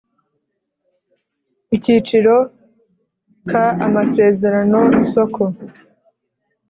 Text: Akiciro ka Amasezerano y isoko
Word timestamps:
Akiciro 1.75 2.35
ka 3.49 3.65
Amasezerano 3.85 4.79
y 4.93 4.95
isoko 5.03 5.41